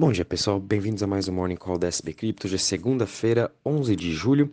Bom 0.00 0.10
dia, 0.10 0.24
pessoal. 0.24 0.58
Bem-vindos 0.58 1.02
a 1.02 1.06
mais 1.06 1.28
um 1.28 1.34
Morning 1.34 1.56
Call 1.56 1.76
da 1.76 1.86
SB 1.86 2.14
Crypto. 2.14 2.46
Hoje 2.46 2.54
é 2.54 2.58
segunda-feira, 2.58 3.52
11 3.62 3.94
de 3.94 4.14
julho. 4.14 4.50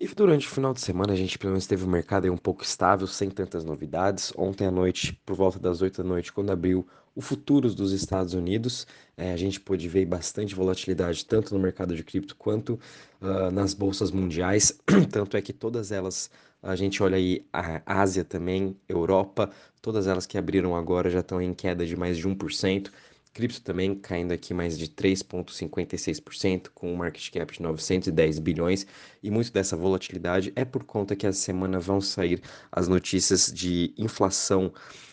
E 0.00 0.08
durante 0.08 0.48
o 0.48 0.50
final 0.50 0.74
de 0.74 0.80
semana 0.80 1.12
a 1.12 1.16
gente 1.16 1.38
pelo 1.38 1.52
menos 1.52 1.68
teve 1.68 1.84
o 1.84 1.86
um 1.86 1.90
mercado 1.90 2.28
um 2.32 2.36
pouco 2.36 2.64
estável, 2.64 3.06
sem 3.06 3.30
tantas 3.30 3.64
novidades. 3.64 4.32
Ontem 4.36 4.66
à 4.66 4.72
noite, 4.72 5.12
por 5.24 5.36
volta 5.36 5.60
das 5.60 5.82
8 5.82 6.02
da 6.02 6.08
noite, 6.08 6.32
quando 6.32 6.50
abriu 6.50 6.84
o 7.14 7.20
futuros 7.20 7.76
dos 7.76 7.92
Estados 7.92 8.34
Unidos, 8.34 8.84
é, 9.16 9.32
a 9.32 9.36
gente 9.36 9.60
pôde 9.60 9.88
ver 9.88 10.04
bastante 10.04 10.52
volatilidade 10.52 11.24
tanto 11.26 11.54
no 11.54 11.60
mercado 11.60 11.94
de 11.94 12.02
cripto 12.02 12.34
quanto 12.34 12.72
uh, 13.20 13.52
nas 13.52 13.74
bolsas 13.74 14.10
mundiais. 14.10 14.80
tanto 15.12 15.36
é 15.36 15.40
que 15.40 15.52
todas 15.52 15.92
elas, 15.92 16.28
a 16.60 16.74
gente 16.74 17.00
olha 17.04 17.16
aí 17.16 17.46
a 17.52 18.00
Ásia 18.00 18.24
também, 18.24 18.76
Europa, 18.88 19.48
todas 19.80 20.08
elas 20.08 20.26
que 20.26 20.36
abriram 20.36 20.74
agora 20.74 21.08
já 21.08 21.20
estão 21.20 21.40
em 21.40 21.54
queda 21.54 21.86
de 21.86 21.94
mais 21.94 22.18
de 22.18 22.28
1%. 22.28 22.90
Cripto 23.32 23.62
também 23.62 23.94
caindo 23.94 24.32
aqui 24.32 24.52
mais 24.52 24.78
de 24.78 24.88
3,56%, 24.88 26.68
com 26.74 26.92
um 26.92 26.96
market 26.96 27.30
cap 27.30 27.50
de 27.52 27.62
910 27.62 28.38
bilhões, 28.38 28.86
e 29.22 29.30
muito 29.30 29.50
dessa 29.50 29.74
volatilidade 29.74 30.52
é 30.54 30.66
por 30.66 30.84
conta 30.84 31.16
que 31.16 31.26
essa 31.26 31.38
semana 31.38 31.80
vão 31.80 31.98
sair 32.00 32.42
as 32.70 32.88
notícias 32.88 33.50
de 33.50 33.94
inflação, 33.96 34.70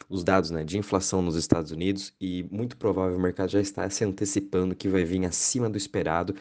os 0.09 0.21
dados 0.21 0.51
né, 0.51 0.65
de 0.65 0.77
inflação 0.77 1.21
nos 1.21 1.37
Estados 1.37 1.71
Unidos, 1.71 2.13
e 2.19 2.43
muito 2.51 2.75
provável 2.75 3.17
o 3.17 3.21
mercado 3.21 3.51
já 3.51 3.61
está 3.61 3.89
se 3.89 4.03
antecipando 4.03 4.75
que 4.75 4.89
vai 4.89 5.05
vir 5.05 5.25
acima 5.25 5.69
do 5.69 5.77
esperado, 5.77 6.35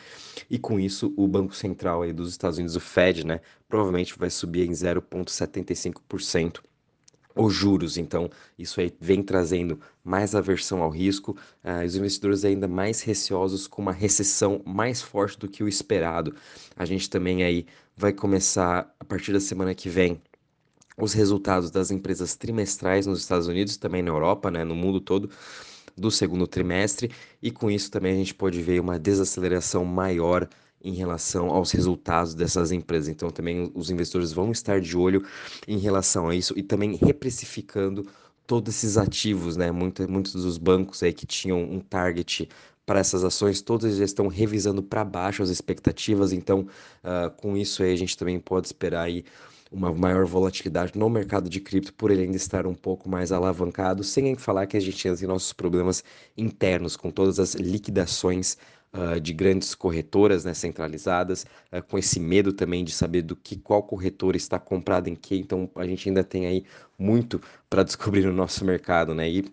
e 0.51 0.59
com 0.59 0.81
isso 0.81 1.15
o 1.17 1.29
Banco 1.29 1.55
Central 1.55 2.03
aí 2.03 2.13
dos 2.13 2.31
Estados 2.31 2.59
Unidos, 2.59 2.75
o 2.75 2.81
Fed, 2.81 3.25
né, 3.25 3.41
provavelmente 3.69 4.19
vai 4.19 4.31
subir 4.31 4.67
em 4.69 4.73
0,75% 4.73 6.61
os 7.35 7.55
juros. 7.55 7.97
Então, 7.97 8.29
isso 8.59 8.81
aí 8.81 8.93
vem 9.01 9.23
trazendo 9.23 9.81
mais 10.03 10.35
aversão 10.35 10.83
ao 10.83 10.91
risco, 10.91 11.37
uh, 11.65 11.85
os 11.85 11.95
investidores 11.95 12.45
ainda 12.45 12.67
mais 12.67 13.01
receosos 13.03 13.67
com 13.67 13.83
uma 13.83 13.93
recessão 13.93 14.61
mais 14.65 15.01
forte 15.01 15.39
do 15.39 15.49
que 15.49 15.63
o 15.63 15.69
esperado. 15.69 16.35
A 16.77 16.85
gente 16.85 17.09
também 17.09 17.45
aí 17.45 17.67
vai 17.97 18.13
começar, 18.13 18.95
a 18.99 19.05
partir 19.05 19.33
da 19.33 19.41
semana 19.41 19.75
que 19.75 19.89
vem, 19.89 20.21
os 20.97 21.13
resultados 21.13 21.71
das 21.71 21.91
empresas 21.91 22.35
trimestrais 22.35 23.07
nos 23.07 23.21
Estados 23.21 23.47
Unidos, 23.47 23.77
também 23.77 24.03
na 24.03 24.11
Europa, 24.11 24.51
né, 24.51 24.65
no 24.65 24.75
mundo 24.75 25.01
todo, 25.01 25.31
do 25.97 26.11
segundo 26.11 26.47
trimestre, 26.47 27.11
e 27.43 27.51
com 27.51 27.71
isso 27.71 27.91
também 27.91 28.13
a 28.13 28.17
gente 28.17 28.35
pode 28.35 28.63
ver 28.63 28.81
uma 28.81 28.99
desaceleração 28.99 29.85
maior 29.85 30.49
em 30.83 30.95
relação 30.95 31.49
aos 31.51 31.71
resultados 31.71 32.35
dessas 32.35 32.73
empresas. 32.73 33.09
Então, 33.09 33.31
também 33.31 33.71
os 33.75 33.91
investidores 33.91 34.33
vão 34.33 34.51
estar 34.53 34.81
de 34.81 34.97
olho 34.97 35.25
em 35.67 35.79
relação 35.79 36.29
a 36.29 36.35
isso 36.35 36.55
e 36.57 36.63
também 36.63 36.95
reprecificando 36.97 38.07
todos 38.47 38.75
esses 38.75 38.97
ativos, 38.97 39.57
né? 39.57 39.71
Muito, 39.71 40.11
muitos 40.11 40.33
dos 40.33 40.57
bancos 40.57 41.03
aí 41.03 41.13
que 41.13 41.27
tinham 41.27 41.61
um 41.61 41.81
target 41.81 42.49
para 42.87 43.01
essas 43.01 43.23
ações, 43.23 43.61
todos 43.61 43.97
já 43.97 44.05
estão 44.05 44.29
revisando 44.29 44.83
para 44.83 45.05
baixo 45.05 45.43
as 45.43 45.51
expectativas. 45.51 46.33
Então, 46.33 46.67
uh, 47.05 47.31
com 47.37 47.55
isso 47.55 47.83
aí, 47.83 47.93
a 47.93 47.97
gente 47.97 48.17
também 48.17 48.41
pode 48.41 48.67
esperar 48.67 49.03
aí 49.03 49.27
uma 49.71 49.93
maior 49.93 50.25
volatilidade 50.25 50.99
no 50.99 51.11
mercado 51.11 51.51
de 51.51 51.61
cripto, 51.61 51.93
por 51.93 52.11
ele 52.11 52.23
ainda 52.23 52.37
estar 52.37 52.67
um 52.67 52.75
pouco 52.75 53.07
mais 53.07 53.31
alavancado, 53.31 54.03
sem 54.03 54.35
falar 54.37 54.67
que 54.67 54.79
a 54.79 54.81
gente 54.81 55.03
tem 55.03 55.29
nossos 55.29 55.53
problemas 55.53 56.03
internos 56.35 56.97
com 56.97 57.11
todas 57.11 57.39
as 57.39 57.55
liquidações 57.55 58.57
uh, 58.93 59.21
de 59.21 59.33
grandes 59.33 59.75
corretoras 59.75 60.45
né, 60.45 60.55
centralizadas, 60.55 61.45
uh, 61.73 61.83
com 61.89 61.99
esse 61.99 62.21
medo 62.21 62.53
também 62.53 62.85
de 62.85 62.93
saber 62.93 63.23
do 63.23 63.37
que 63.37 63.57
qual 63.57 63.83
corretora 63.83 64.37
está 64.37 64.59
comprada 64.59 65.09
em 65.09 65.15
que, 65.15 65.37
então 65.37 65.71
a 65.75 65.87
gente 65.87 66.09
ainda 66.09 66.25
tem 66.25 66.47
aí 66.47 66.65
muito 66.99 67.41
para 67.69 67.83
descobrir 67.83 68.25
no 68.27 68.33
nosso 68.33 68.65
mercado, 68.65 69.15
né? 69.15 69.29
E 69.29 69.45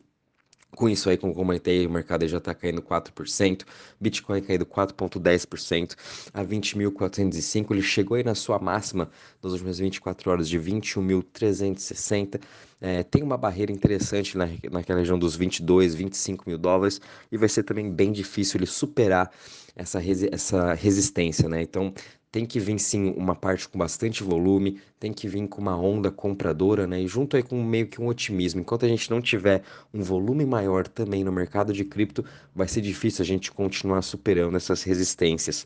com 0.76 0.90
isso 0.90 1.10
aí, 1.10 1.18
como 1.18 1.34
comentei, 1.34 1.86
o 1.88 1.90
mercado 1.90 2.28
já 2.28 2.38
está 2.38 2.54
caindo 2.54 2.82
4%, 2.82 3.64
Bitcoin 4.00 4.42
caindo 4.42 4.66
4,10% 4.66 5.96
a 6.34 6.44
20.405. 6.44 7.72
Ele 7.72 7.82
chegou 7.82 8.18
aí 8.18 8.24
na 8.24 8.36
sua 8.36 8.60
máxima 8.60 9.10
nas 9.42 9.54
últimas 9.54 9.80
24 9.80 10.30
horas 10.30 10.50
de 10.50 10.60
21.360. 10.60 12.42
É, 12.82 13.04
tem 13.04 13.24
uma 13.24 13.38
barreira 13.38 13.72
interessante 13.72 14.38
na, 14.38 14.48
naquela 14.70 15.00
região 15.00 15.18
dos 15.18 15.36
22, 15.36 15.96
25 15.96 16.44
mil 16.48 16.58
dólares 16.58 17.00
e 17.32 17.38
vai 17.38 17.48
ser 17.48 17.64
também 17.64 17.90
bem 17.90 18.12
difícil 18.12 18.58
ele 18.58 18.68
superar 18.68 19.32
essa, 19.76 20.00
resi 20.00 20.30
essa 20.32 20.74
resistência, 20.74 21.50
né? 21.50 21.62
Então 21.62 21.94
tem 22.36 22.46
que 22.46 22.60
vir 22.60 22.78
sim 22.80 23.14
uma 23.16 23.34
parte 23.34 23.66
com 23.66 23.80
bastante 23.80 24.22
volume, 24.22 24.78
tem 25.00 25.14
que 25.14 25.26
vir 25.26 25.48
com 25.48 25.62
uma 25.62 25.78
onda 25.78 26.12
compradora, 26.12 26.86
né? 26.86 27.02
E 27.02 27.08
junto 27.08 27.38
aí 27.38 27.42
com 27.42 27.64
meio 27.64 27.88
que 27.88 28.02
um 28.02 28.08
otimismo. 28.08 28.60
Enquanto 28.60 28.84
a 28.84 28.90
gente 28.90 29.10
não 29.10 29.22
tiver 29.22 29.64
um 29.94 30.04
volume 30.04 30.46
maior 30.46 30.86
também 30.86 31.24
no 31.24 31.32
mercado 31.32 31.72
de 31.72 31.86
cripto, 31.86 32.26
vai 32.54 32.68
ser 32.68 32.82
difícil 32.82 33.24
a 33.24 33.26
gente 33.26 33.54
continuar 33.54 34.02
superando 34.02 34.58
essas 34.58 34.84
resistências. 34.84 35.66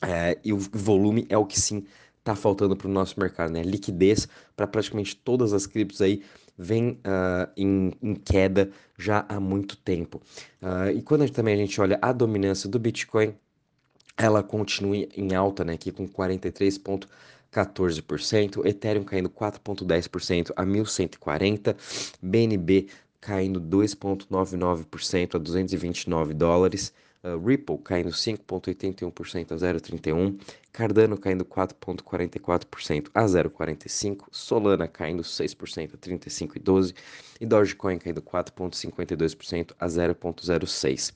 É, 0.00 0.38
e 0.44 0.52
o 0.52 0.56
volume 0.56 1.26
é 1.28 1.36
o 1.36 1.44
que 1.44 1.60
sim 1.60 1.84
está 2.20 2.36
faltando 2.36 2.76
para 2.76 2.86
o 2.86 2.92
nosso 2.92 3.18
mercado, 3.18 3.52
né? 3.52 3.62
Liquidez 3.62 4.28
para 4.54 4.68
praticamente 4.68 5.16
todas 5.16 5.52
as 5.52 5.66
criptos 5.66 6.00
aí 6.00 6.22
vem 6.56 6.90
uh, 6.90 7.50
em, 7.56 7.90
em, 8.00 8.14
queda 8.14 8.70
já 8.96 9.26
há 9.28 9.40
muito 9.40 9.76
tempo. 9.76 10.22
Uh, 10.62 10.96
e 10.96 11.02
quando 11.02 11.22
a 11.22 11.26
gente, 11.26 11.34
também 11.34 11.54
a 11.54 11.56
gente 11.56 11.80
olha 11.80 11.98
a 12.00 12.12
dominância 12.12 12.68
do 12.68 12.78
Bitcoin, 12.78 13.34
ela 14.18 14.42
continua 14.42 14.96
em 15.16 15.34
alta, 15.34 15.64
né, 15.64 15.72
aqui 15.74 15.92
com 15.92 16.08
43,14%, 16.08 18.66
Ethereum 18.66 19.04
caindo 19.04 19.30
4,10% 19.30 20.50
a 20.56 20.64
1.140, 20.64 21.76
BNB 22.20 22.88
caindo 23.20 23.60
2,99% 23.60 25.36
a 25.36 25.38
229 25.38 26.34
dólares, 26.34 26.92
Uh, 27.20 27.36
Ripple 27.36 27.78
caindo 27.78 28.10
5,81% 28.10 29.50
a 29.50 29.56
0,31%, 29.56 30.40
Cardano 30.72 31.18
caindo 31.18 31.44
4,44% 31.44 33.10
a 33.12 33.24
0,45%, 33.24 34.22
Solana 34.30 34.86
caindo 34.86 35.24
6% 35.24 35.94
a 35.94 35.98
35,12% 35.98 36.94
e 37.40 37.46
Dogecoin 37.46 37.98
caindo 37.98 38.22
4,52% 38.22 39.72
a 39.80 39.86
0,06%. 39.86 41.12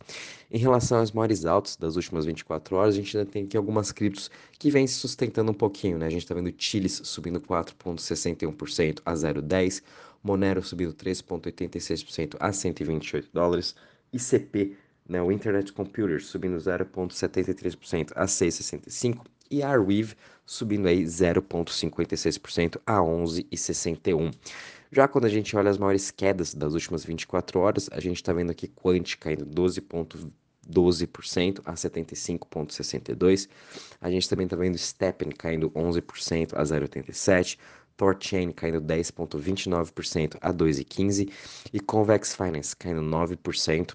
Em 0.51 0.59
relação 0.59 0.99
às 0.99 1.13
maiores 1.13 1.45
altas 1.45 1.77
das 1.77 1.95
últimas 1.95 2.25
24 2.25 2.75
horas, 2.75 2.95
a 2.95 2.97
gente 2.97 3.17
ainda 3.17 3.31
tem 3.31 3.45
aqui 3.45 3.57
algumas 3.57 3.93
criptos 3.93 4.29
que 4.59 4.73
vêm 4.73 4.89
se 4.89 4.95
sustentando 4.95 5.53
um 5.53 5.55
pouquinho, 5.55 5.99
né? 5.99 6.07
A 6.07 6.11
gente 6.11 6.23
está 6.23 6.35
vendo 6.35 6.53
Chilis 6.59 7.01
subindo 7.05 7.41
4,61% 7.41 9.01
a 9.07 9.13
0,10%, 9.13 9.83
Monero 10.21 10.63
subindo 10.63 10.93
3,86% 10.95 12.37
a 12.41 12.53
128 12.53 13.29
dólares, 13.33 13.77
ICP 14.13 14.77
né, 15.09 15.23
o 15.23 15.33
Internet 15.33 15.73
Computer 15.73 16.23
subindo 16.23 16.57
0,73% 16.57 18.13
a 18.15 18.25
6,65% 18.25 19.21
e 19.51 19.63
a 19.63 19.69
Arweave 19.69 20.15
subindo 20.47 20.87
aí 20.89 21.05
0,56% 21.05 22.81
a 22.87 22.99
11,61%. 22.99 24.35
Já 24.91 25.07
quando 25.09 25.25
a 25.25 25.29
gente 25.29 25.57
olha 25.57 25.71
as 25.71 25.79
maiores 25.79 26.11
quedas 26.11 26.55
das 26.55 26.75
últimas 26.75 27.03
24 27.05 27.61
horas, 27.61 27.89
a 27.93 28.01
gente 28.01 28.17
está 28.17 28.33
vendo 28.33 28.51
aqui 28.51 28.67
Quant 28.69 29.17
caindo 29.19 29.47
12,12% 29.47 31.61
a 31.65 31.73
75,62%. 31.73 33.49
A 34.01 34.11
gente 34.11 34.29
também 34.29 34.45
está 34.45 34.57
vendo 34.57 34.77
Steppen 34.77 35.31
caindo 35.31 35.71
11% 35.71 36.53
a 36.55 36.63
0,87%. 36.63 37.57
Thorchain 37.97 38.53
caindo 38.53 38.81
10,29% 38.81 40.37
a 40.41 40.53
2,15% 40.53 41.31
e 41.73 41.81
Convex 41.81 42.35
Finance 42.35 42.75
caindo 42.75 43.03
9% 43.03 43.95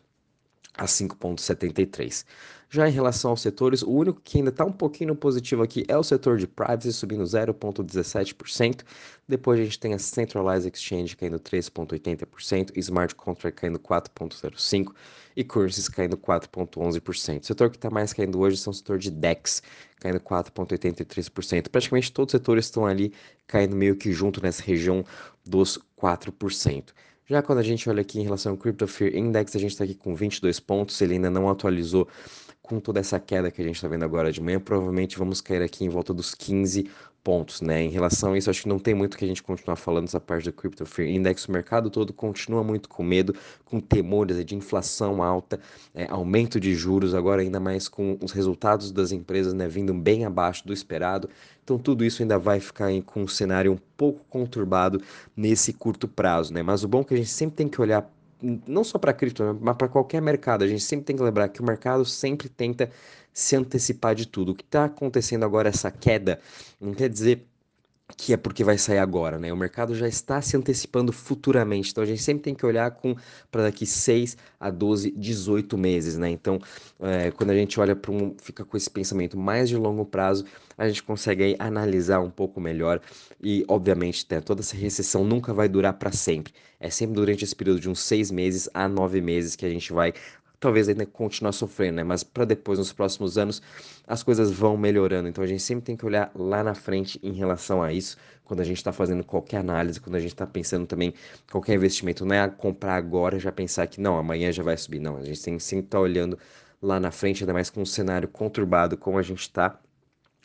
a 0.78 0.86
5,73. 0.86 2.26
Já 2.70 2.88
em 2.90 2.92
relação 2.92 3.32
aos 3.32 3.42
setores, 3.42 3.82
o 3.82 3.90
único 3.90 4.20
que 4.22 4.40
ainda 4.40 4.50
está 4.50 4.66
um 4.66 4.72
pouquinho 4.72 5.16
positivo 5.16 5.64
aqui 5.64 5.86
é 5.88 5.98
o 5.98 6.04
setor 6.04 6.38
de 6.38 6.46
privacy, 6.46 6.92
subindo 6.92 7.24
0,17%. 7.24 8.82
Depois 9.26 9.58
a 9.58 9.64
gente 9.64 9.80
tem 9.80 9.94
a 9.94 10.00
Centralized 10.00 10.70
Exchange 10.74 11.16
caindo 11.16 11.40
3,80%, 11.40 12.72
Smart 12.76 13.16
Contract 13.16 13.62
caindo 13.62 13.80
4,05% 13.80 14.94
e 15.38 15.46
Currencies 15.46 15.88
caindo 15.88 16.18
4,11%. 16.18 17.42
O 17.42 17.46
setor 17.46 17.70
que 17.70 17.78
está 17.78 17.90
mais 17.90 18.12
caindo 18.12 18.38
hoje 18.38 18.58
são 18.58 18.72
o 18.72 18.74
setor 18.74 18.98
de 18.98 19.12
DEX, 19.12 19.64
caindo 20.02 20.20
4,83%. 20.20 21.70
Praticamente 21.70 22.12
todos 22.12 22.34
os 22.34 22.38
setores 22.38 22.66
estão 22.66 22.86
ali 22.86 23.14
caindo 23.48 23.78
meio 23.78 23.96
que 23.96 24.12
junto 24.12 24.44
nessa 24.44 24.62
região 24.62 25.06
dos 25.46 25.80
4%. 25.98 26.90
Já 27.30 27.42
quando 27.42 27.60
a 27.60 27.64
gente 27.64 27.90
olha 27.90 28.02
aqui 28.02 28.20
em 28.20 28.24
relação 28.24 28.54
ao 28.54 28.58
Crypto 28.58 28.88
Fear 28.88 29.14
Index, 29.14 29.54
a 29.54 29.60
gente 29.60 29.72
está 29.72 29.84
aqui 29.84 29.94
com 29.94 30.16
22 30.16 30.62
pontos, 30.62 31.02
ele 31.02 31.16
ainda 31.16 31.30
não 31.30 31.50
atualizou 31.50 32.08
com 32.68 32.80
toda 32.80 33.00
essa 33.00 33.20
queda 33.20 33.50
que 33.50 33.62
a 33.62 33.66
gente 33.66 33.76
está 33.76 33.88
vendo 33.88 34.04
agora 34.04 34.32
de 34.32 34.42
manhã, 34.42 34.60
provavelmente 34.60 35.18
vamos 35.18 35.40
cair 35.40 35.62
aqui 35.62 35.86
em 35.86 35.90
volta 35.90 36.14
dos 36.14 36.36
15 36.36 36.90
pontos, 37.24 37.62
né? 37.62 37.84
Em 37.84 37.90
relação 37.90 38.34
a 38.34 38.38
isso, 38.38 38.50
acho 38.50 38.62
que 38.62 38.70
não 38.70 38.80
tem 38.80 38.94
muito 38.94 39.18
que 39.18 39.26
a 39.26 39.28
gente 39.28 39.44
continuar 39.44 39.76
falando 39.76 40.06
essa 40.06 40.20
parte 40.20 40.46
do 40.46 40.54
Crypto 40.54 40.86
Fear 40.86 41.10
Index. 41.10 41.46
O 41.46 41.52
mercado 41.52 41.90
todo 41.90 42.14
continua 42.14 42.64
muito 42.64 42.88
com 42.88 43.04
medo, 43.04 43.36
com 43.66 43.80
temores 43.80 44.46
de 44.46 44.56
inflação 44.56 45.22
alta, 45.24 45.60
é, 45.94 46.06
aumento 46.10 46.60
de 46.60 46.74
juros, 46.74 47.14
agora 47.14 47.42
ainda 47.42 47.60
mais 47.60 47.88
com 47.88 48.18
os 48.22 48.32
resultados 48.32 48.92
das 48.92 49.12
empresas 49.12 49.54
né, 49.54 49.68
vindo 49.68 49.94
bem 49.94 50.24
abaixo 50.24 50.66
do 50.66 50.72
esperado. 50.74 51.30
Então 51.64 51.78
tudo 51.78 52.06
isso 52.06 52.22
ainda 52.22 52.40
vai 52.40 52.62
ficar 52.62 52.90
com 53.06 53.24
um 53.24 53.28
cenário 53.28 53.74
um 53.74 53.80
pouco 53.98 54.24
conturbado 54.30 55.02
nesse 55.36 55.74
curto 55.74 56.08
prazo, 56.08 56.54
né? 56.54 56.64
Mas 56.64 56.84
o 56.84 56.88
bom 56.88 57.02
é 57.02 57.04
que 57.04 57.14
a 57.14 57.18
gente 57.18 57.30
sempre 57.30 57.58
tem 57.58 57.68
que 57.68 57.82
olhar 57.82 58.10
não 58.42 58.84
só 58.84 58.98
para 59.00 59.14
cripto, 59.14 59.44
né, 59.44 59.58
mas 59.60 59.76
para 59.76 59.88
qualquer 59.88 60.22
mercado. 60.22 60.64
A 60.64 60.68
gente 60.68 60.84
sempre 60.84 61.06
tem 61.06 61.16
que 61.16 61.24
lembrar 61.24 61.50
que 61.50 61.62
o 61.62 61.66
mercado 61.66 62.06
sempre 62.06 62.50
tenta 62.50 62.90
se 63.34 63.56
antecipar 63.56 64.16
de 64.16 64.28
tudo. 64.28 64.52
O 64.52 64.56
que 64.56 64.64
está 64.64 64.86
acontecendo 64.86 65.44
agora, 65.46 65.70
essa 65.70 65.92
queda, 65.92 66.40
não 66.80 66.94
quer 66.94 67.10
dizer 67.10 67.48
que 68.16 68.32
é 68.32 68.38
porque 68.38 68.64
vai 68.64 68.78
sair 68.78 69.00
agora, 69.00 69.38
né? 69.38 69.52
O 69.52 69.58
mercado 69.58 69.94
já 69.94 70.08
está 70.08 70.42
se 70.42 70.56
antecipando 70.56 71.12
futuramente, 71.12 71.92
então 71.92 72.04
a 72.04 72.08
gente 72.08 72.22
sempre 72.22 72.44
tem 72.44 72.56
que 72.56 72.66
olhar 72.66 72.90
com 72.92 73.16
para 73.52 73.64
daqui 73.64 73.86
6 73.86 74.38
a 74.60 74.70
12, 74.70 75.12
18 75.12 75.78
meses, 75.78 76.18
né? 76.18 76.30
Então, 76.30 76.58
é, 77.02 77.32
quando 77.32 77.50
a 77.50 77.56
gente 77.56 77.78
olha 77.80 77.96
para 77.96 78.12
um, 78.12 78.34
fica 78.42 78.64
com 78.64 78.78
esse 78.78 78.90
pensamento 78.90 79.38
mais 79.38 79.68
de 79.68 79.76
longo 79.76 80.06
prazo, 80.06 80.46
a 80.78 80.88
gente 80.88 81.04
consegue 81.04 81.44
aí 81.44 81.56
analisar 81.60 82.22
um 82.22 82.30
pouco 82.30 82.62
melhor 82.62 83.02
e, 83.42 83.66
obviamente, 83.68 84.26
né, 84.30 84.40
toda 84.40 84.62
essa 84.62 84.78
recessão 84.78 85.26
nunca 85.26 85.54
vai 85.54 85.68
durar 85.68 85.94
para 85.94 86.12
sempre. 86.12 86.54
É 86.80 86.90
sempre 86.90 87.16
durante 87.16 87.44
esse 87.44 87.56
período 87.56 87.80
de 87.80 87.90
uns 87.90 88.00
seis 88.00 88.32
meses 88.32 88.70
a 88.74 88.88
nove 88.88 89.20
meses 89.20 89.56
que 89.56 89.66
a 89.66 89.70
gente 89.70 89.92
vai 89.92 90.14
talvez 90.60 90.90
ainda 90.90 91.06
continuar 91.06 91.52
sofrendo, 91.52 91.98
né? 91.98 92.04
Mas 92.04 92.24
para 92.24 92.46
depois, 92.46 92.80
nos 92.80 92.92
próximos 92.92 93.38
anos, 93.38 93.62
as 94.06 94.24
coisas 94.24 94.52
vão 94.52 94.78
melhorando. 94.78 95.28
Então 95.30 95.44
a 95.44 95.48
gente 95.48 95.62
sempre 95.62 95.86
tem 95.86 95.96
que 95.96 96.06
olhar 96.06 96.32
lá 96.36 96.64
na 96.64 96.74
frente 96.74 97.20
em 97.22 97.34
relação 97.34 97.82
a 97.82 97.94
isso, 97.94 98.18
quando 98.44 98.62
a 98.62 98.64
gente 98.64 98.78
está 98.78 98.92
fazendo 98.92 99.24
qualquer 99.24 99.58
análise, 99.58 100.00
quando 100.00 100.16
a 100.16 100.20
gente 100.20 100.34
está 100.34 100.48
pensando 100.48 100.88
também 100.88 101.14
qualquer 101.52 101.76
investimento. 101.76 102.26
Não 102.26 102.36
é 102.36 102.48
comprar 102.50 102.96
agora 102.96 103.38
e 103.38 103.40
já 103.40 103.52
pensar 103.52 103.88
que 103.88 104.02
não, 104.02 104.18
amanhã 104.18 104.52
já 104.52 104.64
vai 104.64 104.78
subir. 104.78 105.00
Não, 105.00 105.18
a 105.18 105.24
gente 105.24 105.42
tem 105.42 105.60
sempre 105.60 105.86
estar 105.86 105.98
tá 105.98 106.02
olhando 106.02 106.38
lá 106.82 107.00
na 107.00 107.12
frente, 107.12 107.44
ainda 107.44 107.54
mais 107.54 107.70
com 107.70 107.82
um 107.82 107.86
cenário 107.86 108.28
conturbado 108.28 108.98
como 108.98 109.18
a 109.18 109.24
gente 109.24 109.42
está. 109.42 109.80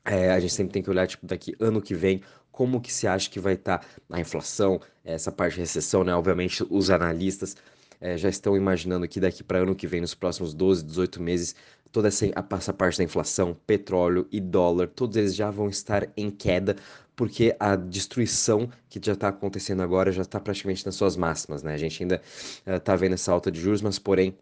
É, 0.04 0.32
a 0.32 0.40
gente 0.40 0.52
sempre 0.52 0.72
tem 0.72 0.82
que 0.82 0.90
olhar, 0.90 1.06
tipo, 1.06 1.24
daqui 1.26 1.54
ano 1.60 1.80
que 1.80 1.94
vem, 1.94 2.22
como 2.50 2.80
que 2.80 2.92
se 2.92 3.06
acha 3.06 3.30
que 3.30 3.38
vai 3.40 3.54
estar 3.54 3.78
tá 3.78 3.86
a 4.10 4.20
inflação, 4.20 4.80
essa 5.04 5.30
parte 5.30 5.54
de 5.54 5.60
recessão, 5.60 6.04
né? 6.04 6.14
Obviamente, 6.14 6.64
os 6.68 6.90
analistas 6.90 7.56
é, 8.02 8.18
já 8.18 8.28
estão 8.28 8.56
imaginando 8.56 9.06
que 9.06 9.20
daqui 9.20 9.44
para 9.44 9.60
ano 9.60 9.76
que 9.76 9.86
vem, 9.86 10.00
nos 10.00 10.14
próximos 10.14 10.52
12, 10.52 10.84
18 10.84 11.22
meses, 11.22 11.54
toda 11.92 12.08
essa, 12.08 12.26
essa 12.26 12.72
parte 12.72 12.98
da 12.98 13.04
inflação, 13.04 13.56
petróleo 13.66 14.26
e 14.32 14.40
dólar, 14.40 14.88
todos 14.88 15.16
eles 15.16 15.34
já 15.34 15.50
vão 15.50 15.68
estar 15.68 16.08
em 16.16 16.30
queda, 16.30 16.76
porque 17.14 17.54
a 17.60 17.76
destruição 17.76 18.68
que 18.88 19.00
já 19.00 19.12
está 19.12 19.28
acontecendo 19.28 19.82
agora 19.82 20.10
já 20.10 20.22
está 20.22 20.40
praticamente 20.40 20.84
nas 20.84 20.96
suas 20.96 21.16
máximas, 21.16 21.62
né? 21.62 21.74
A 21.74 21.78
gente 21.78 22.02
ainda 22.02 22.20
está 22.66 22.94
uh, 22.94 22.98
vendo 22.98 23.12
essa 23.12 23.30
alta 23.30 23.52
de 23.52 23.60
juros, 23.60 23.80
mas 23.82 23.98
porém 23.98 24.36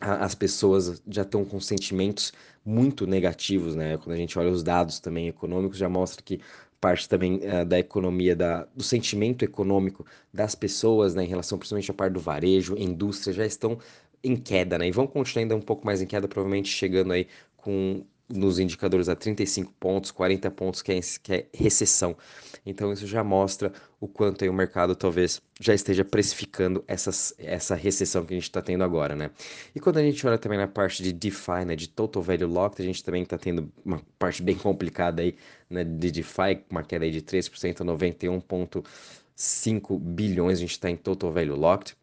as 0.00 0.34
pessoas 0.34 1.02
já 1.08 1.22
estão 1.22 1.44
com 1.44 1.60
sentimentos 1.60 2.32
muito 2.64 3.06
negativos, 3.06 3.74
né? 3.76 3.98
Quando 3.98 4.12
a 4.14 4.16
gente 4.16 4.38
olha 4.38 4.50
os 4.50 4.62
dados 4.62 4.98
também 4.98 5.28
econômicos, 5.28 5.76
já 5.78 5.88
mostra 5.88 6.22
que 6.22 6.40
parte 6.80 7.08
também 7.08 7.36
uh, 7.36 7.64
da 7.64 7.78
economia, 7.78 8.34
da, 8.34 8.66
do 8.74 8.82
sentimento 8.82 9.44
econômico 9.44 10.06
das 10.32 10.54
pessoas, 10.54 11.14
né, 11.14 11.24
em 11.24 11.26
relação 11.28 11.58
principalmente 11.58 11.90
à 11.90 11.94
parte 11.94 12.14
do 12.14 12.20
varejo, 12.20 12.76
indústria, 12.78 13.34
já 13.34 13.44
estão 13.44 13.78
em 14.24 14.36
queda, 14.36 14.78
né, 14.78 14.88
e 14.88 14.90
vão 14.90 15.06
continuar 15.06 15.42
ainda 15.42 15.56
um 15.56 15.60
pouco 15.60 15.84
mais 15.84 16.00
em 16.00 16.06
queda, 16.06 16.26
provavelmente 16.26 16.68
chegando 16.70 17.12
aí 17.12 17.26
com 17.56 18.04
nos 18.32 18.58
indicadores 18.58 19.08
a 19.08 19.16
35 19.16 19.72
pontos, 19.78 20.10
40 20.10 20.50
pontos, 20.50 20.82
que 20.82 20.92
é, 20.92 21.00
que 21.22 21.32
é 21.32 21.46
recessão. 21.52 22.16
Então 22.64 22.92
isso 22.92 23.06
já 23.06 23.24
mostra 23.24 23.72
o 24.00 24.06
quanto 24.06 24.44
aí 24.44 24.48
o 24.48 24.52
mercado 24.52 24.94
talvez 24.94 25.42
já 25.60 25.74
esteja 25.74 26.04
precificando 26.04 26.84
essas, 26.86 27.34
essa 27.38 27.74
recessão 27.74 28.24
que 28.24 28.34
a 28.34 28.36
gente 28.36 28.44
está 28.44 28.62
tendo 28.62 28.84
agora, 28.84 29.16
né? 29.16 29.30
E 29.74 29.80
quando 29.80 29.98
a 29.98 30.02
gente 30.02 30.24
olha 30.26 30.38
também 30.38 30.58
na 30.58 30.68
parte 30.68 31.02
de 31.02 31.12
DeFi, 31.12 31.64
né, 31.66 31.76
de 31.76 31.88
Total 31.88 32.22
Value 32.22 32.46
Locked, 32.46 32.82
a 32.82 32.84
gente 32.84 33.02
também 33.02 33.22
está 33.22 33.36
tendo 33.36 33.70
uma 33.84 34.00
parte 34.18 34.42
bem 34.42 34.56
complicada 34.56 35.22
aí, 35.22 35.34
né, 35.68 35.84
de 35.84 36.10
DeFi, 36.10 36.64
uma 36.70 36.82
queda 36.82 37.04
aí 37.04 37.10
de 37.10 37.22
3% 37.22 37.80
a 37.80 37.84
91,5 37.84 39.98
bilhões, 39.98 40.58
a 40.58 40.60
gente 40.60 40.72
está 40.72 40.90
em 40.90 40.96
Total 40.96 41.32
Value 41.32 41.56
Locked. 41.56 41.96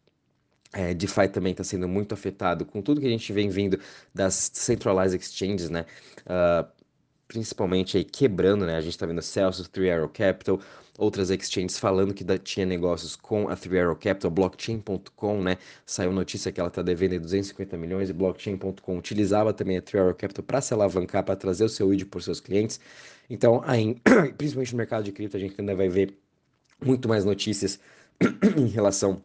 É, 0.72 0.92
DeFi 0.92 1.28
também 1.28 1.52
está 1.52 1.64
sendo 1.64 1.88
muito 1.88 2.12
afetado 2.12 2.64
com 2.64 2.82
tudo 2.82 3.00
que 3.00 3.06
a 3.06 3.10
gente 3.10 3.32
vem 3.32 3.48
vindo 3.48 3.80
das 4.14 4.50
centralized 4.52 5.18
exchanges, 5.18 5.70
né? 5.70 5.86
Uh, 6.26 6.68
principalmente 7.26 7.96
aí 7.96 8.04
quebrando, 8.04 8.66
né? 8.66 8.76
A 8.76 8.80
gente 8.80 8.92
está 8.92 9.06
vendo 9.06 9.22
Celsius, 9.22 9.68
Three 9.68 9.90
Arrow 9.90 10.08
Capital, 10.08 10.60
outras 10.98 11.30
exchanges 11.30 11.78
falando 11.78 12.12
que 12.12 12.24
tinha 12.38 12.66
negócios 12.66 13.16
com 13.16 13.48
a 13.48 13.56
Three 13.56 13.78
Arrow 13.78 13.96
Capital, 13.96 14.30
Blockchain.com, 14.30 15.42
né? 15.42 15.56
Saiu 15.86 16.12
notícia 16.12 16.52
que 16.52 16.60
ela 16.60 16.68
está 16.68 16.82
devendo 16.82 17.18
250 17.20 17.76
milhões 17.76 18.10
e 18.10 18.12
Blockchain.com 18.12 18.98
utilizava 18.98 19.52
também 19.54 19.78
a 19.78 19.82
Three 19.82 20.00
Arrow 20.00 20.14
Capital 20.14 20.44
para 20.44 20.60
se 20.60 20.74
alavancar, 20.74 21.24
para 21.24 21.36
trazer 21.36 21.64
o 21.64 21.68
seu 21.68 21.92
ID 21.94 22.04
por 22.06 22.22
seus 22.22 22.40
clientes. 22.40 22.80
Então, 23.30 23.62
aí, 23.66 23.96
principalmente 24.36 24.72
no 24.72 24.78
mercado 24.78 25.04
de 25.04 25.12
cripto, 25.12 25.36
a 25.36 25.40
gente 25.40 25.54
ainda 25.58 25.74
vai 25.74 25.88
ver 25.88 26.14
muito 26.84 27.08
mais 27.08 27.24
notícias 27.24 27.78
em 28.56 28.66
relação 28.66 29.22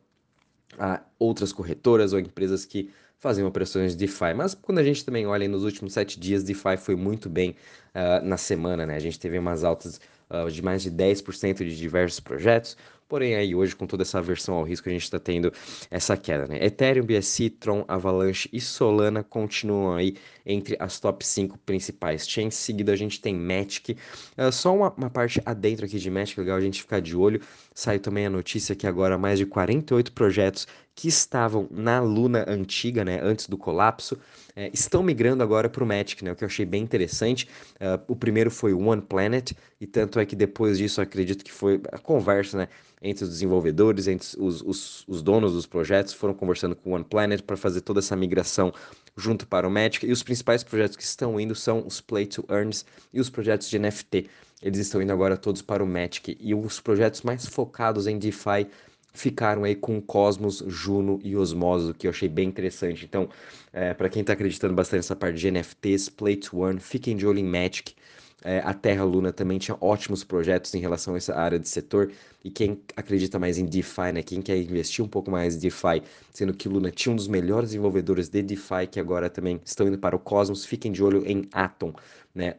a 0.80 1.02
outras 1.20 1.52
corretoras 1.52 2.14
ou 2.14 2.20
empresas 2.20 2.66
que 2.66 2.90
fazem 3.20 3.46
operações 3.46 3.94
de 3.94 3.98
DeFi. 4.00 4.34
Mas 4.36 4.54
quando 4.54 4.80
a 4.80 4.84
gente 4.84 5.06
também 5.06 5.26
olha 5.26 5.48
nos 5.48 5.64
últimos 5.64 5.94
sete 5.94 6.20
dias, 6.20 6.44
DeFi 6.44 6.76
foi 6.78 6.96
muito 6.96 7.30
bem 7.30 7.56
uh, 7.96 8.26
na 8.26 8.36
semana, 8.36 8.86
né? 8.86 8.96
A 8.96 9.00
gente 9.00 9.18
teve 9.18 9.40
umas 9.40 9.64
altas 9.64 10.02
uh, 10.30 10.52
de 10.52 10.62
mais 10.62 10.84
de 10.84 10.92
10% 10.92 11.58
de 11.60 11.78
diversos 11.78 12.20
projetos, 12.20 12.76
Porém, 13.14 13.36
aí 13.36 13.54
hoje, 13.54 13.76
com 13.76 13.86
toda 13.86 14.02
essa 14.02 14.18
aversão 14.18 14.56
ao 14.56 14.64
risco, 14.64 14.90
a 14.90 14.92
gente 14.92 15.04
está 15.04 15.20
tendo 15.20 15.54
essa 15.92 16.18
queda, 16.18 16.48
né? 16.48 16.58
Ethereum, 16.66 17.06
BSC, 17.06 17.48
Tron, 17.52 17.86
Avalanche 17.88 18.50
e 18.52 18.60
Solana 18.60 19.24
continuam 19.24 19.96
aí 19.96 20.16
entre 20.44 20.76
as 20.80 21.00
top 21.00 21.24
5 21.24 21.60
principais 21.60 22.28
chains. 22.28 22.56
Seguido, 22.56 22.92
a 22.92 22.96
gente 22.96 23.22
tem 23.22 23.36
Matic. 23.36 23.96
Uh, 24.36 24.52
só 24.52 24.76
uma, 24.76 24.92
uma, 24.98 25.12
parte 25.12 25.40
adentro 25.46 25.86
aqui 25.86 26.00
de 26.00 26.10
Matic, 26.10 26.40
legal 26.40 26.58
a 26.58 26.62
gente 26.62 26.82
ficar 26.82 27.02
de 27.02 27.16
olho. 27.16 27.40
Saiu 27.76 28.00
também 28.00 28.26
a 28.26 28.32
notícia 28.32 28.76
que 28.76 28.88
agora 28.88 29.16
mais 29.16 29.38
de 29.38 29.46
48 29.46 30.12
projetos 30.12 30.68
que 30.96 31.08
estavam 31.08 31.68
na 31.72 32.00
Luna 32.00 32.46
antiga, 32.48 33.04
né, 33.04 33.20
antes 33.22 33.48
do 33.48 33.58
colapso, 33.58 34.18
é, 34.56 34.70
estão 34.74 35.02
migrando 35.02 35.42
agora 35.42 35.68
para 35.68 35.84
o 35.84 35.88
Matic, 35.88 36.22
né, 36.22 36.32
o 36.32 36.36
que 36.36 36.44
eu 36.44 36.48
achei 36.48 36.66
bem 36.66 36.84
interessante. 36.84 37.48
Uh, 37.76 38.00
o 38.08 38.16
primeiro 38.16 38.52
foi 38.52 38.74
One 38.74 39.02
Planet, 39.02 39.54
e 39.82 39.88
tanto 39.88 40.20
é 40.20 40.26
que 40.26 40.36
depois 40.36 40.78
disso 40.78 41.02
acredito 41.02 41.44
que 41.44 41.52
foi 41.52 41.82
a 41.92 41.98
conversa 41.98 42.58
né, 42.60 42.68
entre 43.04 43.26
os 43.26 43.30
desenvolvedores, 43.30 44.08
entre 44.08 44.28
os, 44.40 44.62
os, 44.62 45.04
os 45.08 45.22
donos 45.22 45.52
dos 45.52 45.66
projetos, 45.66 46.14
foram 46.14 46.34
conversando 46.34 46.76
com 46.76 46.92
o 46.92 46.94
One 46.94 47.04
Planet 47.04 47.42
para 47.42 47.58
fazer 47.58 47.82
toda 47.82 48.00
essa 48.00 48.16
migração 48.16 48.74
junto 49.16 49.46
para 49.46 49.68
o 49.68 49.72
Magic. 49.72 50.08
E 50.08 50.12
os 50.12 50.24
principais 50.24 50.64
projetos 50.64 50.96
que 50.96 51.04
estão 51.04 51.38
indo 51.38 51.54
são 51.54 51.86
os 51.86 52.00
Play 52.00 52.26
to 52.26 52.46
Earns 52.50 52.86
e 53.14 53.20
os 53.20 53.30
projetos 53.30 53.70
de 53.70 53.78
NFT. 53.78 54.30
Eles 54.62 54.80
estão 54.80 55.02
indo 55.02 55.12
agora 55.12 55.36
todos 55.36 55.62
para 55.62 55.84
o 55.84 55.88
Magic. 55.88 56.38
E 56.40 56.56
os 56.56 56.80
projetos 56.80 57.22
mais 57.22 57.46
focados 57.46 58.08
em 58.08 58.18
DeFi 58.18 58.68
ficaram 59.14 59.64
aí 59.64 59.76
com 59.76 60.02
Cosmos, 60.02 60.64
Juno 60.66 61.20
e 61.24 61.36
Osmoso, 61.36 61.94
que 61.94 62.08
eu 62.08 62.12
achei 62.12 62.30
bem 62.30 62.48
interessante. 62.48 63.06
Então, 63.06 63.30
é, 63.72 63.94
para 63.94 64.10
quem 64.10 64.22
está 64.22 64.34
acreditando 64.34 64.74
bastante 64.74 65.00
nessa 65.00 65.16
parte 65.16 65.38
de 65.38 65.52
NFTs, 65.52 66.10
Play 66.10 66.38
to 66.38 66.66
Earn, 66.66 66.80
fiquem 66.80 67.16
de 67.16 67.28
olho 67.28 67.40
em 67.40 67.44
Magic. 67.44 67.94
É, 68.44 68.60
a 68.60 68.74
Terra 68.74 69.04
Luna 69.04 69.32
também 69.32 69.58
tinha 69.58 69.78
ótimos 69.80 70.24
projetos 70.24 70.74
em 70.74 70.80
relação 70.80 71.14
a 71.14 71.18
essa 71.18 71.34
área 71.36 71.58
de 71.58 71.68
setor. 71.70 72.12
E 72.44 72.52
quem 72.52 72.82
acredita 72.96 73.40
mais 73.40 73.58
em 73.58 73.66
DeFi, 73.66 74.12
né? 74.14 74.22
Quem 74.24 74.42
quer 74.42 74.58
investir 74.58 75.04
um 75.04 75.08
pouco 75.08 75.32
mais 75.32 75.56
em 75.56 75.60
DeFi, 75.60 76.04
sendo 76.32 76.54
que 76.54 76.68
Luna 76.68 76.92
tinha 76.92 77.14
um 77.14 77.16
dos 77.16 77.28
melhores 77.28 77.70
desenvolvedores 77.70 78.28
de 78.30 78.42
DeFi 78.42 78.88
que 78.92 79.00
agora 79.00 79.30
também 79.30 79.62
estão 79.64 79.88
indo 79.88 79.98
para 79.98 80.16
o 80.16 80.20
Cosmos, 80.20 80.66
fiquem 80.66 80.92
de 80.92 81.02
olho 81.04 81.24
em 81.26 81.48
Atom, 81.54 81.94
né? 82.36 82.56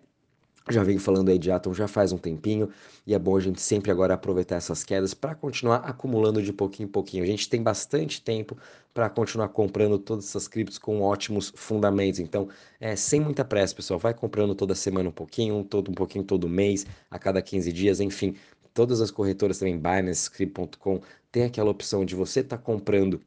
Já 0.70 0.82
venho 0.82 0.98
falando 0.98 1.28
aí 1.28 1.38
de 1.38 1.50
Atom 1.50 1.74
já 1.74 1.86
faz 1.86 2.10
um 2.10 2.16
tempinho 2.16 2.70
e 3.06 3.12
é 3.12 3.18
bom 3.18 3.36
a 3.36 3.40
gente 3.40 3.60
sempre 3.60 3.90
agora 3.90 4.14
aproveitar 4.14 4.56
essas 4.56 4.82
quedas 4.82 5.12
para 5.12 5.34
continuar 5.34 5.76
acumulando 5.76 6.42
de 6.42 6.54
pouquinho 6.54 6.88
em 6.88 6.90
pouquinho. 6.90 7.22
A 7.22 7.26
gente 7.26 7.50
tem 7.50 7.62
bastante 7.62 8.22
tempo 8.22 8.56
para 8.94 9.10
continuar 9.10 9.48
comprando 9.48 9.98
todas 9.98 10.24
essas 10.24 10.48
criptos 10.48 10.78
com 10.78 11.02
ótimos 11.02 11.52
fundamentos. 11.54 12.18
Então, 12.18 12.48
é 12.80 12.96
sem 12.96 13.20
muita 13.20 13.44
pressa, 13.44 13.74
pessoal. 13.74 14.00
Vai 14.00 14.14
comprando 14.14 14.54
toda 14.54 14.74
semana 14.74 15.10
um 15.10 15.12
pouquinho, 15.12 15.62
todo 15.64 15.90
um 15.90 15.94
pouquinho 15.94 16.24
todo 16.24 16.48
mês, 16.48 16.86
a 17.10 17.18
cada 17.18 17.42
15 17.42 17.70
dias, 17.70 18.00
enfim. 18.00 18.34
Todas 18.72 19.02
as 19.02 19.10
corretoras 19.10 19.58
também, 19.58 19.76
Binance, 19.76 20.22
Script.com, 20.22 21.00
tem 21.30 21.44
aquela 21.44 21.70
opção 21.70 22.06
de 22.06 22.14
você 22.14 22.40
estar 22.40 22.56
tá 22.56 22.62
comprando 22.62 23.20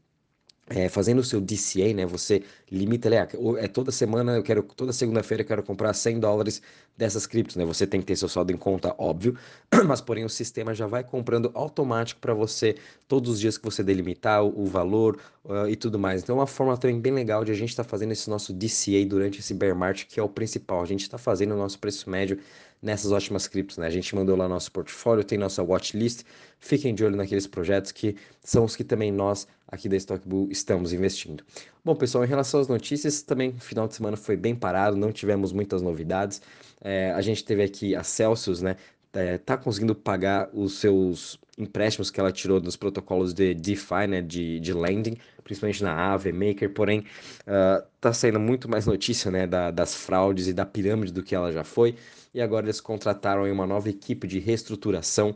é, 0.69 0.89
fazendo 0.89 1.19
o 1.19 1.23
seu 1.23 1.39
DCA, 1.39 1.93
né? 1.93 2.05
Você 2.05 2.43
limita 2.69 3.09
ah, 3.09 3.27
é 3.57 3.67
toda 3.67 3.91
semana, 3.91 4.35
eu 4.35 4.43
quero, 4.43 4.61
toda 4.63 4.91
segunda-feira 4.91 5.41
eu 5.41 5.47
quero 5.47 5.63
comprar 5.63 5.93
100 5.93 6.19
dólares 6.19 6.61
dessas 6.97 7.25
criptos, 7.25 7.55
né? 7.55 7.63
Você 7.63 7.87
tem 7.87 8.01
que 8.01 8.07
ter 8.07 8.17
seu 8.17 8.27
saldo 8.27 8.51
em 8.51 8.57
conta, 8.57 8.93
óbvio, 8.97 9.37
mas 9.87 10.01
porém 10.01 10.25
o 10.25 10.29
sistema 10.29 10.73
já 10.73 10.85
vai 10.85 11.03
comprando 11.03 11.51
automático 11.53 12.19
para 12.19 12.33
você 12.33 12.75
todos 13.07 13.31
os 13.31 13.39
dias 13.39 13.57
que 13.57 13.63
você 13.63 13.81
delimitar 13.81 14.43
o, 14.43 14.63
o 14.63 14.65
valor 14.65 15.17
uh, 15.45 15.69
e 15.69 15.75
tudo 15.75 15.97
mais. 15.97 16.21
Então 16.21 16.35
é 16.35 16.39
uma 16.39 16.47
forma 16.47 16.75
também 16.75 16.99
bem 16.99 17.13
legal 17.13 17.45
de 17.45 17.51
a 17.51 17.55
gente 17.55 17.69
estar 17.69 17.83
tá 17.83 17.89
fazendo 17.89 18.11
esse 18.11 18.29
nosso 18.29 18.51
DCA 18.51 19.05
durante 19.07 19.39
esse 19.39 19.53
bear 19.53 19.75
market, 19.75 20.07
que 20.07 20.19
é 20.19 20.23
o 20.23 20.29
principal. 20.29 20.81
A 20.81 20.85
gente 20.85 21.03
está 21.03 21.17
fazendo 21.17 21.53
o 21.53 21.57
nosso 21.57 21.79
preço 21.79 22.09
médio 22.09 22.39
nessas 22.81 23.11
ótimas 23.11 23.47
criptos, 23.47 23.77
né? 23.77 23.87
A 23.87 23.89
gente 23.89 24.13
mandou 24.15 24.35
lá 24.35 24.47
nosso 24.47 24.71
portfólio, 24.71 25.23
tem 25.23 25.37
nossa 25.37 25.63
watchlist. 25.63 26.23
Fiquem 26.59 26.93
de 26.93 27.03
olho 27.03 27.15
naqueles 27.15 27.47
projetos 27.47 27.91
que 27.91 28.15
são 28.43 28.65
os 28.65 28.75
que 28.75 28.83
também 28.83 29.11
nós 29.11 29.47
aqui 29.67 29.89
da 29.89 29.95
Stockbull 29.95 30.49
estamos 30.51 30.93
investindo. 30.93 31.43
Bom, 31.83 31.95
pessoal, 31.95 32.23
em 32.23 32.27
relação 32.27 32.59
às 32.59 32.67
notícias, 32.67 33.21
também 33.21 33.53
final 33.59 33.87
de 33.87 33.95
semana 33.95 34.15
foi 34.17 34.37
bem 34.37 34.55
parado, 34.55 34.95
não 34.95 35.11
tivemos 35.11 35.51
muitas 35.51 35.81
novidades. 35.81 36.41
É, 36.81 37.11
a 37.11 37.21
gente 37.21 37.43
teve 37.43 37.63
aqui 37.63 37.95
a 37.95 38.03
Celsius, 38.03 38.61
né? 38.61 38.75
é, 39.17 39.37
tá 39.37 39.57
conseguindo 39.57 39.95
pagar 39.95 40.49
os 40.53 40.79
seus 40.79 41.39
empréstimos 41.57 42.11
que 42.11 42.19
ela 42.19 42.31
tirou 42.31 42.61
nos 42.61 42.75
protocolos 42.75 43.33
de 43.33 43.53
DeFi, 43.55 44.05
né, 44.07 44.21
de, 44.21 44.59
de 44.59 44.73
lending, 44.73 45.17
principalmente 45.43 45.83
na 45.83 45.91
Aave, 45.91 46.31
Maker, 46.31 46.71
porém 46.71 46.99
uh, 46.99 47.83
tá 47.99 48.13
saindo 48.13 48.39
muito 48.39 48.69
mais 48.69 48.85
notícia, 48.85 49.31
né, 49.31 49.47
da, 49.47 49.71
das 49.71 49.95
fraudes 49.95 50.47
e 50.47 50.53
da 50.53 50.65
pirâmide 50.65 51.11
do 51.11 51.23
que 51.23 51.33
ela 51.33 51.51
já 51.51 51.63
foi, 51.63 51.95
e 52.31 52.39
agora 52.39 52.67
eles 52.67 52.79
contrataram 52.79 53.51
uma 53.51 53.65
nova 53.65 53.89
equipe 53.89 54.27
de 54.27 54.37
reestruturação 54.37 55.33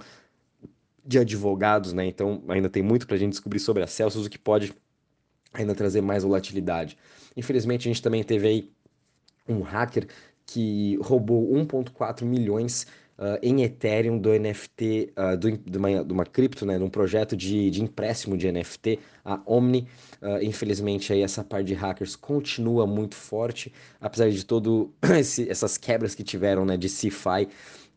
de 1.12 1.20
advogados, 1.20 1.94
né, 1.94 2.06
então 2.06 2.44
ainda 2.48 2.70
tem 2.70 2.82
muito 2.82 3.06
para 3.06 3.16
a 3.16 3.20
gente 3.20 3.32
descobrir 3.32 3.60
sobre 3.60 3.84
a 3.84 3.88
Celsius, 3.88 4.26
o 4.26 4.30
que 4.30 4.40
pode 4.40 4.74
ainda 5.54 5.76
trazer 5.76 6.02
mais 6.02 6.24
volatilidade. 6.24 6.98
Infelizmente 7.36 7.88
a 7.88 7.92
gente 7.92 8.02
também 8.02 8.24
teve 8.24 8.48
aí 8.48 8.72
um 9.48 9.62
hacker 9.62 10.08
que 10.46 10.98
roubou 11.02 11.52
1.4 11.54 12.24
milhões 12.24 12.86
uh, 13.22 13.38
em 13.42 13.64
Ethereum 13.64 14.18
do 14.18 14.32
NFT, 14.32 15.14
uh, 15.16 15.38
do, 15.38 15.52
de, 15.58 15.78
uma, 15.78 16.04
de 16.04 16.14
uma 16.14 16.26
cripto, 16.26 16.66
né, 16.66 16.78
de 16.78 16.84
um 16.84 16.90
projeto 16.90 17.38
de, 17.38 17.70
de 17.70 17.82
empréstimo 17.82 18.36
de 18.36 18.52
NFT, 18.52 19.00
a 19.24 19.40
Omni. 19.46 19.88
Uh, 20.22 20.44
infelizmente, 20.44 21.14
aí 21.14 21.22
essa 21.22 21.44
parte 21.44 21.68
de 21.68 21.74
hackers 21.74 22.16
continua 22.16 22.88
muito 22.88 23.16
forte, 23.16 23.72
apesar 24.00 24.30
de 24.30 24.44
todo 24.44 24.92
esse, 25.18 25.50
essas 25.50 25.78
quebras 25.78 26.16
que 26.16 26.24
tiveram 26.24 26.66
né, 26.66 26.76
de 26.76 26.90
CeFi. 26.90 27.48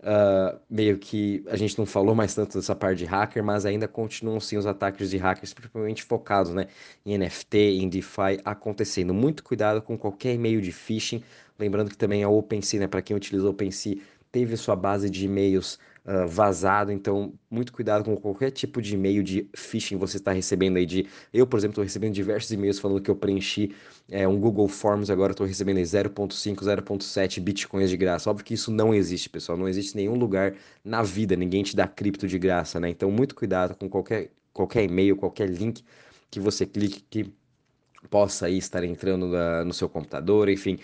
Uh, 0.05 0.61
meio 0.69 0.99
que 0.99 1.43
a 1.49 1.57
gente 1.57 1.79
não 1.79 1.87
falou 1.87 2.15
mais 2.15 2.35
tanto 2.35 2.59
dessa 2.59 2.77
parte 2.77 2.99
de 2.99 3.05
hacker, 3.07 3.43
mas 3.43 3.65
ainda 3.65 3.89
continuam 3.89 4.39
sim 4.39 4.59
os 4.59 4.67
ataques 4.67 5.09
de 5.09 5.17
hackers, 5.17 5.55
principalmente 5.55 6.03
focados 6.03 6.53
né, 6.53 6.67
em 7.07 7.17
NFT, 7.17 7.57
em 7.57 7.89
DeFi, 7.89 8.39
acontecendo. 8.45 9.15
Muito 9.15 9.43
cuidado 9.43 9.81
com 9.81 9.97
qualquer 9.97 10.35
e-mail 10.35 10.61
de 10.61 10.73
phishing. 10.73 11.23
Lembrando 11.59 11.89
que 11.89 11.97
também 11.97 12.23
a 12.23 12.29
OpenSea, 12.29 12.81
né, 12.81 12.87
para 12.87 13.01
quem 13.01 13.17
utiliza 13.17 13.49
OpenSea, 13.49 13.97
teve 14.31 14.59
sua 14.59 14.77
base 14.77 15.09
de 15.09 15.25
e-mails 15.25 15.79
vazado, 16.27 16.93
então 16.93 17.33
muito 17.51 17.73
cuidado 17.73 18.05
com 18.05 18.15
qualquer 18.17 18.51
tipo 18.51 18.83
de 18.83 18.95
e-mail 18.95 19.23
de 19.23 19.49
phishing 19.57 19.97
você 19.97 20.19
está 20.19 20.33
recebendo 20.33 20.77
aí 20.77 20.85
de... 20.85 21.07
Eu, 21.33 21.47
por 21.47 21.59
exemplo, 21.59 21.73
estou 21.73 21.85
recebendo 21.85 22.13
diversos 22.13 22.51
e-mails 22.51 22.79
falando 22.79 23.01
que 23.01 23.11
eu 23.11 23.17
preenchi 23.17 23.75
é, 24.11 24.29
um 24.29 24.39
Google 24.39 24.69
Forms, 24.69 25.11
agora 25.11 25.33
estou 25.33 25.47
recebendo 25.47 25.79
aí 25.79 25.83
0.5, 25.83 26.57
0.7 26.57 27.41
bitcoins 27.41 27.89
de 27.89 27.97
graça. 27.97 28.29
Óbvio 28.29 28.45
que 28.45 28.53
isso 28.55 28.71
não 28.71 28.95
existe, 28.95 29.31
pessoal, 29.31 29.57
não 29.57 29.67
existe 29.67 29.97
nenhum 29.97 30.15
lugar 30.15 30.55
na 30.85 31.03
vida, 31.03 31.35
ninguém 31.37 31.63
te 31.63 31.75
dá 31.75 31.89
cripto 31.89 32.27
de 32.27 32.39
graça, 32.39 32.79
né? 32.79 32.91
Então 32.91 33.11
muito 33.11 33.35
cuidado 33.35 33.75
com 33.75 33.89
qualquer, 33.89 34.31
qualquer 34.53 34.85
e-mail, 34.85 35.17
qualquer 35.17 35.49
link 35.49 35.83
que 36.31 36.39
você 36.39 36.67
clique 36.67 37.03
que 37.09 37.33
possa 38.11 38.47
aí 38.47 38.59
estar 38.59 38.85
entrando 38.85 39.27
na, 39.29 39.65
no 39.65 39.73
seu 39.73 39.89
computador, 39.89 40.49
enfim, 40.49 40.79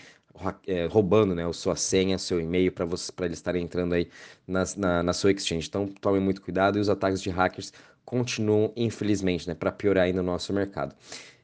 é, 0.67 0.85
roubando 0.85 1.35
né, 1.35 1.47
a 1.47 1.53
sua 1.53 1.75
senha, 1.75 2.17
seu 2.17 2.39
e-mail 2.39 2.71
para 2.71 2.85
eles 3.25 3.37
estarem 3.37 3.63
entrando 3.63 3.93
aí 3.93 4.07
na, 4.47 4.63
na, 4.77 5.03
na 5.03 5.13
sua 5.13 5.31
exchange. 5.31 5.67
Então 5.67 5.87
tome 5.87 6.19
muito 6.19 6.41
cuidado 6.41 6.77
e 6.77 6.81
os 6.81 6.89
ataques 6.89 7.21
de 7.21 7.29
hackers 7.29 7.73
continuam, 8.05 8.73
infelizmente, 8.75 9.47
né, 9.47 9.55
para 9.55 9.71
piorar 9.71 10.05
ainda 10.05 10.21
o 10.21 10.23
nosso 10.23 10.51
mercado. 10.51 10.95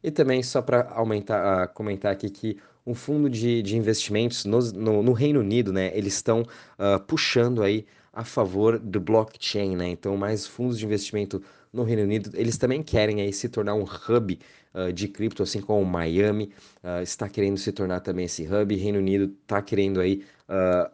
E 0.04 0.12
também, 0.12 0.44
só 0.44 0.62
para 0.62 0.90
aumentar, 0.92 1.66
uh, 1.66 1.74
comentar 1.74 2.12
aqui 2.12 2.30
que 2.30 2.58
um 2.86 2.94
fundo 2.94 3.30
de, 3.30 3.62
de 3.62 3.76
investimentos 3.76 4.46
no, 4.46 4.60
no, 4.72 5.04
no 5.04 5.12
Reino 5.12 5.40
Unido, 5.40 5.74
né, 5.74 5.92
eles 5.94 6.14
estão 6.14 6.42
uh, 6.42 7.00
puxando 7.06 7.62
aí 7.62 7.86
a 8.18 8.24
favor 8.24 8.80
do 8.80 9.00
blockchain, 9.00 9.76
né? 9.76 9.90
Então, 9.90 10.18
mais 10.18 10.48
fundos 10.48 10.80
de 10.80 10.86
investimento 10.86 11.40
no 11.72 11.84
Reino 11.84 12.02
Unido, 12.02 12.32
eles 12.34 12.58
também 12.58 12.82
querem 12.82 13.22
aí 13.22 13.32
se 13.32 13.48
tornar 13.48 13.76
um 13.76 13.84
hub 13.84 14.40
uh, 14.74 14.92
de 14.92 15.08
cripto, 15.08 15.44
assim 15.44 15.62
como 15.62 15.86
Miami 15.86 16.52
uh, 16.84 17.04
está 17.04 17.30
querendo 17.30 17.58
se 17.58 17.72
tornar 17.72 18.00
também 18.00 18.26
esse 18.26 18.48
hub. 18.48 18.76
Reino 18.76 18.98
Unido 18.98 19.32
está 19.44 19.62
querendo 19.62 20.00
aí 20.00 20.26
uh, 20.50 20.90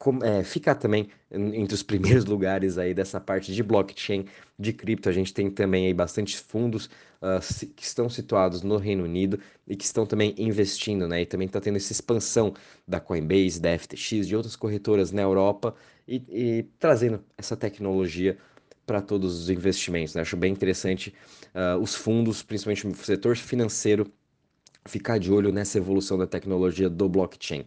com, 0.00 0.18
é, 0.24 0.42
ficar 0.42 0.74
também 0.74 1.08
entre 1.30 1.74
os 1.74 1.84
primeiros 1.84 2.24
lugares 2.26 2.76
aí 2.76 2.92
dessa 2.92 3.20
parte 3.20 3.54
de 3.54 3.62
blockchain 3.62 4.26
de 4.58 4.72
cripto. 4.72 5.08
A 5.08 5.12
gente 5.12 5.32
tem 5.32 5.48
também 5.48 5.86
aí 5.86 5.94
bastante 5.94 6.36
fundos 6.36 6.86
uh, 7.22 7.66
que 7.76 7.84
estão 7.84 8.10
situados 8.10 8.62
no 8.62 8.78
Reino 8.78 9.04
Unido 9.04 9.38
e 9.68 9.76
que 9.76 9.84
estão 9.84 10.04
também 10.04 10.34
investindo, 10.36 11.06
né? 11.06 11.22
E 11.22 11.26
também 11.26 11.46
está 11.46 11.60
tendo 11.60 11.76
essa 11.76 11.92
expansão 11.92 12.52
da 12.86 12.98
Coinbase, 12.98 13.60
da 13.60 13.78
FTX, 13.78 14.26
de 14.26 14.34
outras 14.34 14.56
corretoras 14.56 15.12
na 15.12 15.22
Europa 15.22 15.74
e, 16.06 16.22
e 16.28 16.62
trazendo 16.78 17.24
essa 17.36 17.56
tecnologia 17.56 18.38
para 18.86 19.00
todos 19.00 19.40
os 19.40 19.50
investimentos. 19.50 20.14
Né? 20.14 20.22
Acho 20.22 20.36
bem 20.36 20.52
interessante 20.52 21.14
uh, 21.54 21.78
os 21.80 21.94
fundos, 21.94 22.42
principalmente 22.42 22.86
o 22.86 22.94
setor 22.94 23.36
financeiro, 23.36 24.12
ficar 24.86 25.18
de 25.18 25.32
olho 25.32 25.52
nessa 25.52 25.78
evolução 25.78 26.18
da 26.18 26.26
tecnologia 26.26 26.88
do 26.90 27.08
blockchain. 27.08 27.64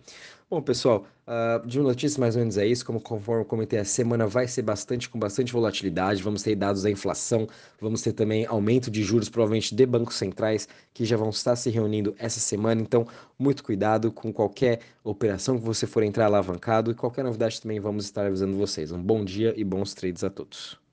Bom, 0.50 0.62
pessoal, 0.62 1.06
uh, 1.28 1.68
de 1.68 1.78
notícias 1.78 2.18
mais 2.18 2.36
ou 2.36 2.40
menos 2.40 2.58
é 2.58 2.66
isso. 2.66 2.86
Como 2.86 3.02
conforme 3.02 3.42
eu 3.42 3.46
comentei, 3.46 3.80
a 3.80 3.84
semana 3.84 4.26
vai 4.26 4.48
ser 4.48 4.62
bastante 4.62 5.10
com 5.10 5.20
bastante 5.20 5.52
volatilidade. 5.52 6.24
Vamos 6.24 6.42
ter 6.42 6.56
dados 6.56 6.84
da 6.84 6.90
inflação, 6.90 7.48
vamos 7.82 8.02
ter 8.02 8.14
também 8.14 8.46
aumento 8.46 8.90
de 8.90 9.04
juros, 9.04 9.28
provavelmente 9.28 9.76
de 9.76 9.86
bancos 9.86 10.16
centrais, 10.16 10.70
que 10.94 11.04
já 11.04 11.18
vão 11.18 11.32
estar 11.32 11.58
se 11.58 11.70
reunindo 11.70 12.16
essa 12.18 12.40
semana. 12.40 12.82
Então, 12.82 13.06
muito 13.38 13.62
cuidado 13.62 14.10
com 14.10 14.32
qualquer 14.32 14.80
operação 15.04 15.60
que 15.60 15.66
você 15.66 15.86
for 15.86 16.02
entrar 16.02 16.28
alavancado 16.28 16.92
e 16.92 16.96
qualquer 16.96 17.26
novidade 17.26 17.62
também 17.62 17.80
vamos 17.82 18.06
estar 18.06 18.26
avisando 18.26 18.56
vocês. 18.56 18.94
Um 18.94 19.02
bom 19.04 19.26
dia 19.26 19.54
e 19.58 19.66
bons 19.66 19.94
trades 19.94 20.24
a 20.24 20.30
todos. 20.30 20.87